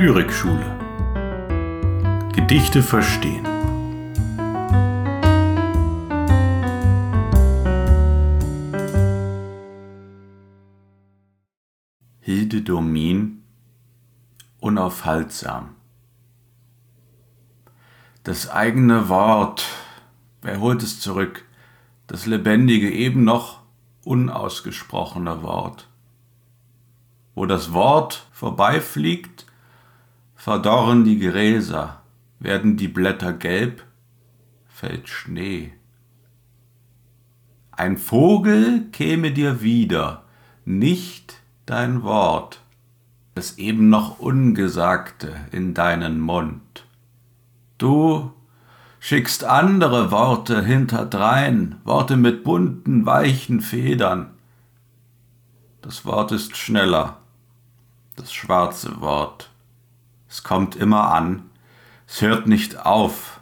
[0.00, 0.78] Lyrikschule.
[2.32, 3.44] Gedichte verstehen.
[12.20, 13.42] Hilde Domin
[14.60, 15.74] Unaufhaltsam.
[18.22, 19.66] Das eigene Wort,
[20.42, 21.44] wer holt es zurück?
[22.06, 23.62] Das lebendige, eben noch
[24.04, 25.88] unausgesprochene Wort.
[27.34, 29.47] Wo das Wort vorbeifliegt,
[30.48, 32.00] verdorren die Gräser,
[32.38, 33.84] werden die Blätter gelb,
[34.66, 35.74] fällt Schnee.
[37.70, 40.24] Ein Vogel käme dir wieder,
[40.64, 41.34] nicht
[41.66, 42.62] dein Wort,
[43.34, 46.86] das eben noch Ungesagte in deinen Mund.
[47.76, 48.32] Du
[49.00, 54.30] schickst andere Worte hinterdrein, Worte mit bunten, weichen Federn.
[55.82, 57.18] Das Wort ist schneller,
[58.16, 59.47] das schwarze Wort.
[60.28, 61.50] Es kommt immer an,
[62.06, 63.40] es hört nicht auf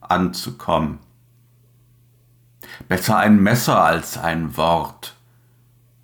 [0.00, 0.98] anzukommen.
[2.88, 5.16] Besser ein Messer als ein Wort.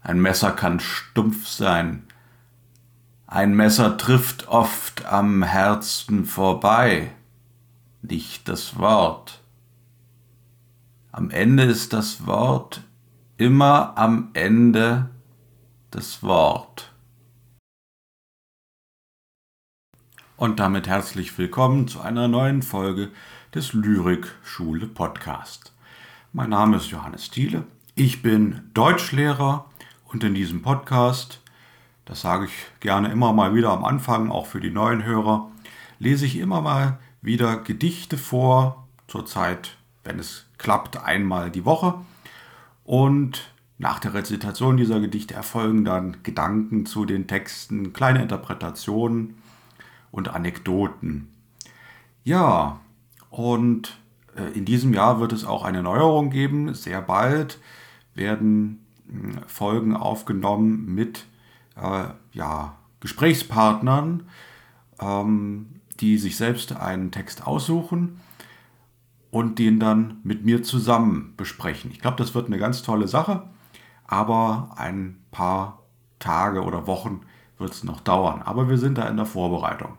[0.00, 2.05] Ein Messer kann stumpf sein.
[3.27, 7.12] Ein Messer trifft oft am Herzen vorbei,
[8.03, 9.41] nicht das Wort.
[11.12, 12.83] Am Ende ist das Wort
[13.37, 15.11] immer am Ende
[15.91, 16.91] das Wort.
[20.42, 23.10] Und damit herzlich willkommen zu einer neuen Folge
[23.54, 25.72] des Lyrikschule Podcast.
[26.32, 27.62] Mein Name ist Johannes Thiele,
[27.94, 29.66] ich bin Deutschlehrer
[30.06, 31.40] und in diesem Podcast,
[32.06, 35.48] das sage ich gerne immer mal wieder am Anfang, auch für die neuen Hörer,
[36.00, 41.94] lese ich immer mal wieder Gedichte vor, zurzeit, wenn es klappt, einmal die Woche
[42.82, 49.36] und nach der Rezitation dieser Gedichte erfolgen dann Gedanken zu den Texten, kleine Interpretationen
[50.12, 51.32] und Anekdoten.
[52.22, 52.81] Ja,
[53.31, 53.98] und
[54.37, 56.75] äh, in diesem Jahr wird es auch eine Neuerung geben.
[56.75, 57.59] Sehr bald
[58.14, 61.26] werden hm, Folgen aufgenommen mit
[61.76, 64.28] äh, ja, Gesprächspartnern,
[65.00, 68.20] ähm, die sich selbst einen Text aussuchen
[69.31, 71.91] und den dann mit mir zusammen besprechen.
[71.91, 73.48] Ich glaube, das wird eine ganz tolle Sache,
[74.06, 75.82] aber ein paar
[76.19, 77.22] Tage oder Wochen
[77.58, 78.42] wird es noch dauern.
[78.42, 79.97] Aber wir sind da in der Vorbereitung.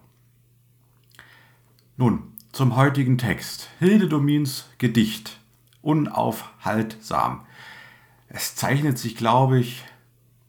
[1.96, 3.70] Nun, zum heutigen Text.
[3.78, 5.40] Hilde Domins Gedicht.
[5.84, 7.46] Unaufhaltsam.
[8.30, 9.84] Es zeichnet sich, glaube ich,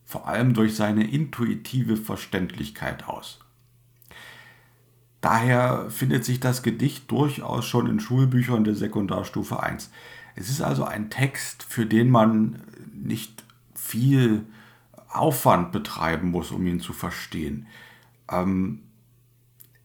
[0.07, 3.41] vor allem durch seine intuitive Verständlichkeit aus.
[5.21, 9.91] Daher findet sich das Gedicht durchaus schon in Schulbüchern der Sekundarstufe 1.
[10.37, 12.63] Es ist also ein Text, für den man
[12.95, 13.45] nicht
[13.75, 14.47] viel
[15.11, 17.67] Aufwand betreiben muss, um ihn zu verstehen.
[18.31, 18.81] Ähm,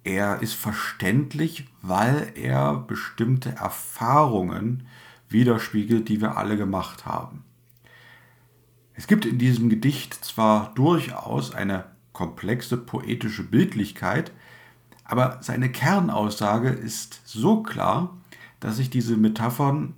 [0.04, 4.88] er ist verständlich, weil er bestimmte Erfahrungen
[5.28, 7.44] widerspiegelt, die wir alle gemacht haben.
[8.94, 14.32] Es gibt in diesem Gedicht zwar durchaus eine komplexe poetische Bildlichkeit,
[15.06, 18.18] aber seine Kernaussage ist so klar,
[18.60, 19.96] dass sich diese Metaphern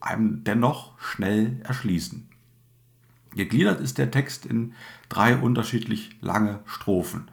[0.00, 2.28] einem dennoch schnell erschließen.
[3.34, 4.74] Gegliedert ist der Text in
[5.08, 7.30] drei unterschiedlich lange Strophen.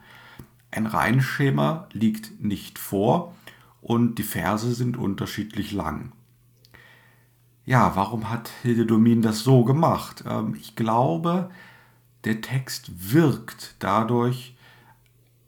[0.74, 3.32] Ein Reimschema liegt nicht vor
[3.80, 6.10] und die Verse sind unterschiedlich lang.
[7.64, 10.24] Ja, warum hat Hilde Domin das so gemacht?
[10.26, 11.48] Ähm, ich glaube,
[12.24, 14.56] der Text wirkt dadurch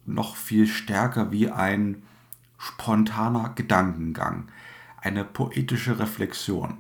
[0.05, 2.05] noch viel stärker wie ein
[2.57, 4.47] spontaner Gedankengang,
[4.99, 6.79] eine poetische Reflexion.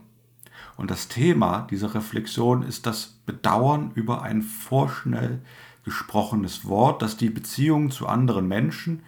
[0.76, 5.42] Und das Thema dieser Reflexion ist das Bedauern über ein vorschnell
[5.86, 9.04] gesprochenes Wort, das die Beziehung zu anderen Menschen,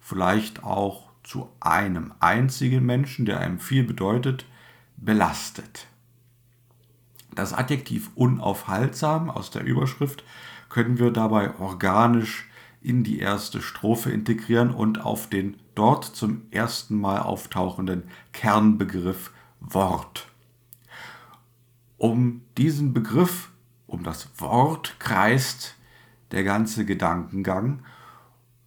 [0.00, 4.44] vielleicht auch zu einem einzigen Menschen, der einem viel bedeutet,
[4.96, 5.86] belastet.
[7.36, 10.24] Das Adjektiv unaufhaltsam aus der Überschrift
[10.68, 12.48] können wir dabei organisch
[12.82, 18.02] in die erste Strophe integrieren und auf den dort zum ersten Mal auftauchenden
[18.32, 20.26] Kernbegriff Wort.
[21.96, 23.50] Um diesen Begriff,
[23.86, 25.77] um das Wort kreist
[26.32, 27.82] der ganze Gedankengang.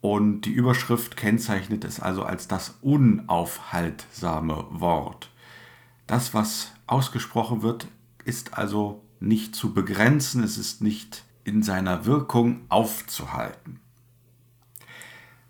[0.01, 5.29] Und die Überschrift kennzeichnet es also als das unaufhaltsame Wort.
[6.07, 7.87] Das, was ausgesprochen wird,
[8.25, 13.79] ist also nicht zu begrenzen, es ist nicht in seiner Wirkung aufzuhalten.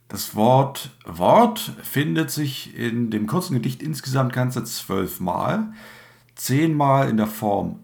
[0.08, 5.72] Das Wort Wort findet sich in dem kurzen Gedicht insgesamt ganze zwölfmal,
[6.36, 7.80] zehnmal in der Form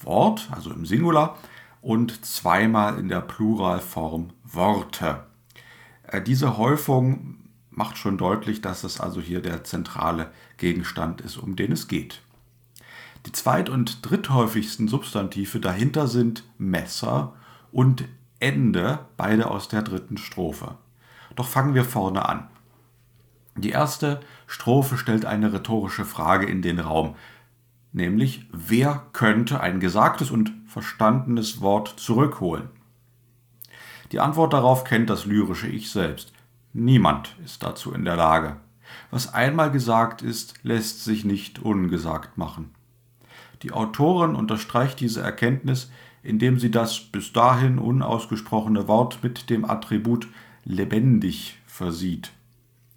[0.00, 1.38] Wort, also im Singular,
[1.80, 5.24] und zweimal in der Pluralform Worte.
[6.04, 7.36] Äh, diese Häufung
[7.70, 12.22] macht schon deutlich, dass es also hier der zentrale Gegenstand ist, um den es geht.
[13.26, 17.34] Die zweit- und dritthäufigsten Substantive dahinter sind Messer
[17.72, 18.04] und
[18.40, 20.76] Ende, beide aus der dritten Strophe.
[21.36, 22.48] Doch fangen wir vorne an.
[23.56, 27.16] Die erste Strophe stellt eine rhetorische Frage in den Raum,
[27.92, 32.68] nämlich wer könnte ein gesagtes und verstandenes Wort zurückholen?
[34.12, 36.32] Die Antwort darauf kennt das lyrische Ich selbst.
[36.72, 38.56] Niemand ist dazu in der Lage.
[39.10, 42.70] Was einmal gesagt ist, lässt sich nicht ungesagt machen.
[43.62, 45.90] Die Autorin unterstreicht diese Erkenntnis,
[46.22, 50.28] indem sie das bis dahin unausgesprochene Wort mit dem Attribut
[50.64, 52.32] lebendig versieht.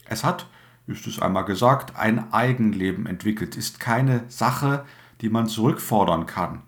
[0.05, 0.47] Es hat,
[0.87, 4.85] ist es einmal gesagt, ein Eigenleben entwickelt, ist keine Sache,
[5.21, 6.61] die man zurückfordern kann.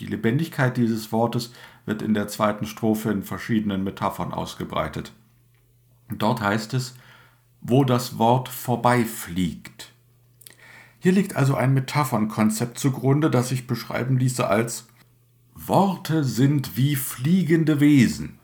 [0.00, 1.52] Die Lebendigkeit dieses Wortes
[1.86, 5.12] wird in der zweiten Strophe in verschiedenen Metaphern ausgebreitet.
[6.08, 6.94] Dort heißt es,
[7.60, 9.92] wo das Wort vorbeifliegt.
[10.98, 14.88] Hier liegt also ein Metaphernkonzept zugrunde, das sich beschreiben ließe als
[15.54, 18.38] Worte sind wie fliegende Wesen.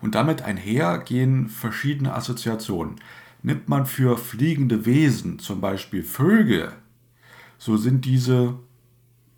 [0.00, 2.96] Und damit einher gehen verschiedene Assoziationen.
[3.42, 6.72] Nimmt man für fliegende Wesen zum Beispiel Vögel,
[7.58, 8.58] so sind diese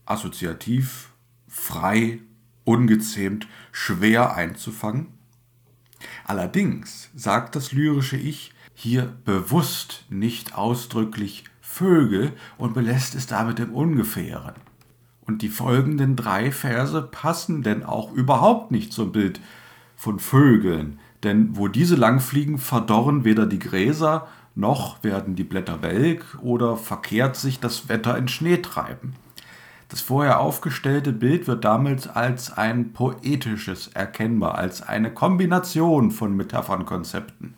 [0.07, 1.11] assoziativ,
[1.49, 2.21] frei,
[2.65, 5.09] ungezähmt, schwer einzufangen.
[6.25, 13.73] Allerdings sagt das lyrische Ich hier bewusst nicht ausdrücklich Vögel und belässt es damit im
[13.73, 14.55] Ungefähren.
[15.23, 19.41] Und die folgenden drei Verse passen denn auch überhaupt nicht zum Bild
[19.97, 26.39] von Vögeln, denn wo diese langfliegen, verdorren weder die Gräser, noch werden die Blätter welk
[26.43, 29.15] oder verkehrt sich das Wetter in Schnee treiben.
[29.89, 37.55] Das vorher aufgestellte Bild wird damit als ein poetisches erkennbar, als eine Kombination von Metaphernkonzepten.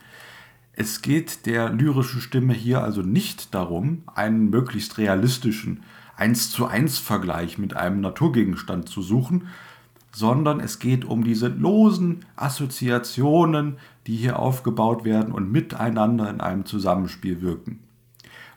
[0.73, 5.83] Es geht der lyrischen Stimme hier also nicht darum, einen möglichst realistischen
[6.17, 9.49] 1 zu 1 Vergleich mit einem Naturgegenstand zu suchen,
[10.17, 13.77] sondern es geht um diese losen Assoziationen,
[14.07, 17.81] die hier aufgebaut werden und miteinander in einem Zusammenspiel wirken.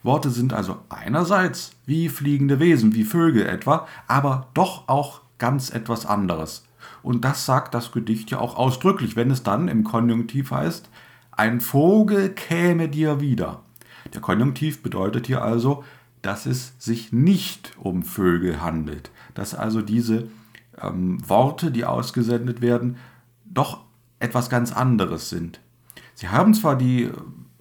[0.02, 6.06] Worte sind also einerseits wie fliegende Wesen, wie Vögel etwa, aber doch auch ganz etwas
[6.06, 6.66] anderes.
[7.04, 10.88] Und das sagt das Gedicht ja auch ausdrücklich, wenn es dann im Konjunktiv heißt,
[11.34, 13.64] ein Vogel käme dir wieder.
[14.14, 15.84] Der Konjunktiv bedeutet hier also,
[16.22, 20.30] dass es sich nicht um Vögel handelt, dass also diese
[20.82, 22.98] ähm, Worte, die ausgesendet werden,
[23.46, 23.82] doch
[24.20, 25.60] etwas ganz anderes sind.
[26.14, 27.10] Sie haben zwar die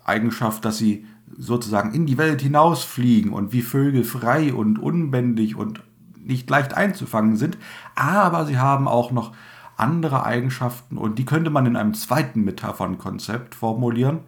[0.05, 1.06] Eigenschaft, dass sie
[1.37, 5.82] sozusagen in die Welt hinausfliegen und wie Vögel frei und unbändig und
[6.17, 7.59] nicht leicht einzufangen sind,
[7.94, 9.32] aber sie haben auch noch
[9.76, 14.20] andere Eigenschaften und die könnte man in einem zweiten Metaphernkonzept formulieren,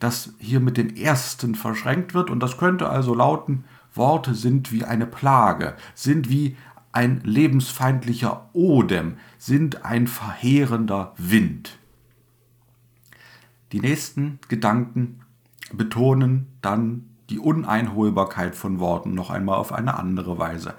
[0.00, 3.64] das hier mit dem ersten verschränkt wird und das könnte also lauten,
[3.94, 6.56] Worte sind wie eine Plage, sind wie
[6.92, 11.78] ein lebensfeindlicher Odem, sind ein verheerender Wind.
[13.72, 15.20] Die nächsten Gedanken
[15.72, 20.74] betonen dann die Uneinholbarkeit von Worten noch einmal auf eine andere Weise,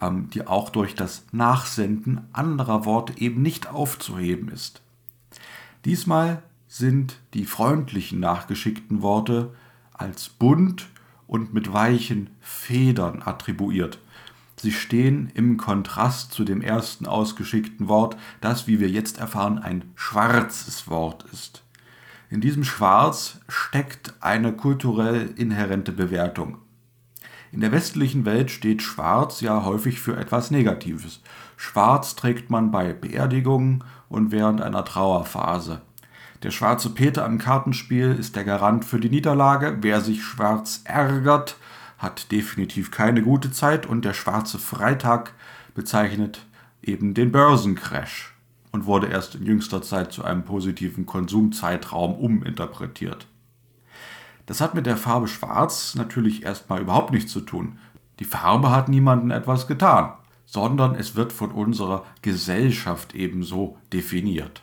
[0.00, 4.82] ähm, die auch durch das Nachsenden anderer Worte eben nicht aufzuheben ist.
[5.84, 9.52] Diesmal sind die freundlichen nachgeschickten Worte
[9.92, 10.88] als bunt
[11.26, 13.98] und mit weichen Federn attribuiert.
[14.60, 19.90] Sie stehen im Kontrast zu dem ersten ausgeschickten Wort, das, wie wir jetzt erfahren, ein
[19.94, 21.62] schwarzes Wort ist.
[22.28, 26.58] In diesem Schwarz steckt eine kulturell inhärente Bewertung.
[27.52, 31.22] In der westlichen Welt steht Schwarz ja häufig für etwas Negatives.
[31.56, 35.80] Schwarz trägt man bei Beerdigungen und während einer Trauerphase.
[36.42, 39.78] Der schwarze Peter im Kartenspiel ist der Garant für die Niederlage.
[39.80, 41.56] Wer sich schwarz ärgert,
[42.00, 45.34] hat definitiv keine gute Zeit und der schwarze Freitag
[45.74, 46.46] bezeichnet
[46.82, 48.34] eben den Börsencrash
[48.72, 53.26] und wurde erst in jüngster Zeit zu einem positiven Konsumzeitraum uminterpretiert.
[54.46, 57.78] Das hat mit der Farbe Schwarz natürlich erstmal überhaupt nichts zu tun.
[58.18, 60.14] Die Farbe hat niemandem etwas getan,
[60.46, 64.62] sondern es wird von unserer Gesellschaft ebenso definiert.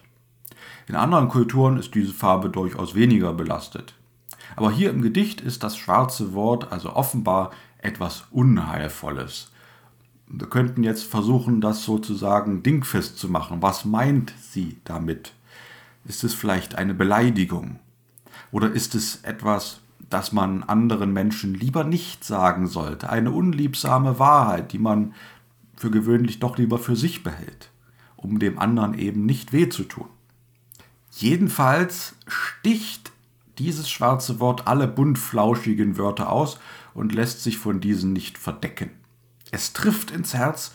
[0.88, 3.94] In anderen Kulturen ist diese Farbe durchaus weniger belastet.
[4.55, 9.51] Aber hier im Gedicht ist das schwarze Wort also offenbar etwas Unheilvolles,
[10.27, 13.61] wir könnten jetzt versuchen, das sozusagen dingfest zu machen.
[13.61, 15.33] Was meint sie damit?
[16.05, 17.79] Ist es vielleicht eine Beleidigung?
[18.51, 23.09] Oder ist es etwas, das man anderen Menschen lieber nicht sagen sollte?
[23.09, 25.13] Eine unliebsame Wahrheit, die man
[25.75, 27.69] für gewöhnlich doch lieber für sich behält,
[28.17, 30.07] um dem anderen eben nicht weh zu tun.
[31.11, 33.11] Jedenfalls sticht
[33.59, 36.59] dieses schwarze Wort alle buntflauschigen Wörter aus
[36.93, 38.91] und lässt sich von diesen nicht verdecken.
[39.51, 40.73] Es trifft ins Herz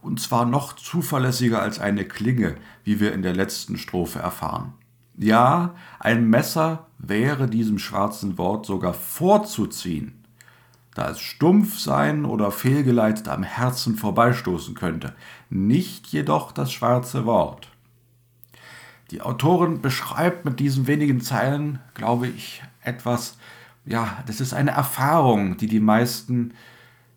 [0.00, 4.74] und zwar noch zuverlässiger als eine Klinge, wie wir in der letzten Strophe erfahren.
[5.16, 10.24] Ja, ein Messer wäre diesem schwarzen Wort sogar vorzuziehen,
[10.94, 15.14] da es stumpf sein oder fehlgeleitet am Herzen vorbeistoßen könnte,
[15.50, 17.71] nicht jedoch das schwarze Wort.
[19.12, 23.36] Die Autorin beschreibt mit diesen wenigen Zeilen, glaube ich, etwas,
[23.84, 26.54] ja, das ist eine Erfahrung, die die meisten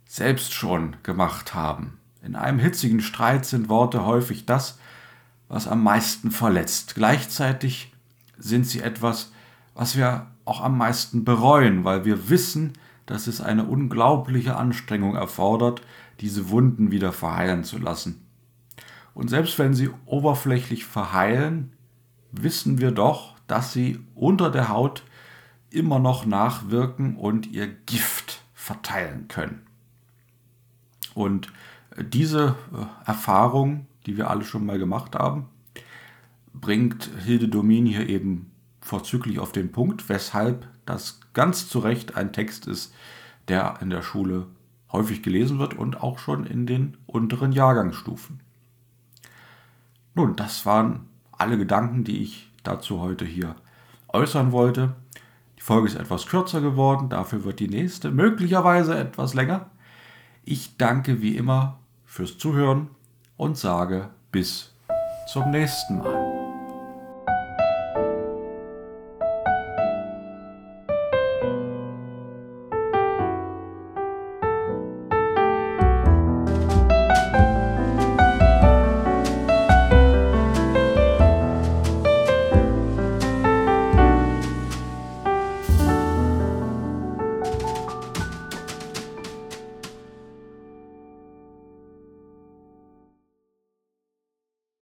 [0.05, 1.97] selbst schon gemacht haben.
[2.21, 4.77] In einem hitzigen Streit sind Worte häufig das,
[5.47, 6.95] was am meisten verletzt.
[6.95, 7.93] Gleichzeitig
[8.37, 9.31] sind sie etwas,
[9.73, 12.73] was wir auch am meisten bereuen, weil wir wissen,
[13.05, 15.81] dass es eine unglaubliche Anstrengung erfordert,
[16.19, 18.27] diese Wunden wieder verheilen zu lassen.
[19.13, 21.71] Und selbst wenn sie oberflächlich verheilen,
[22.41, 25.03] wissen wir doch, dass sie unter der Haut
[25.69, 29.61] immer noch nachwirken und ihr Gift verteilen können.
[31.13, 31.51] Und
[31.97, 35.47] diese äh, Erfahrung, die wir alle schon mal gemacht haben,
[36.53, 38.51] bringt Hilde Domin hier eben
[38.81, 42.93] vorzüglich auf den Punkt, weshalb das ganz zu Recht ein Text ist,
[43.47, 44.47] der in der Schule
[44.91, 48.39] häufig gelesen wird und auch schon in den unteren Jahrgangsstufen.
[50.13, 53.55] Nun, das waren alle Gedanken, die ich dazu heute hier
[54.09, 54.95] äußern wollte.
[55.57, 59.69] Die Folge ist etwas kürzer geworden, dafür wird die nächste möglicherweise etwas länger.
[60.43, 62.89] Ich danke wie immer fürs Zuhören
[63.37, 64.73] und sage bis
[65.31, 66.24] zum nächsten Mal.